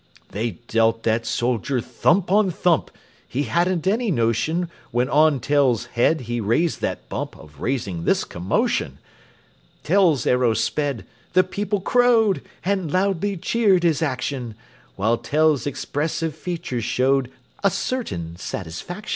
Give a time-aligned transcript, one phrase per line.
[0.31, 2.89] They dealt that soldier thump on thump
[3.27, 8.23] (He hadn't any notion, When on Tell's head he raised that bump, Of raising this
[8.23, 8.97] commotion);
[9.83, 14.55] Tell's arrow sped, the people crowed, And loudly cheered his action;
[14.95, 17.31] While Tell's expressive features showed
[17.63, 19.09] A certain satisfaction.